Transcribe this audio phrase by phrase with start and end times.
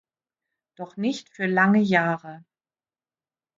[0.77, 2.43] Doch nicht für lange Jahre.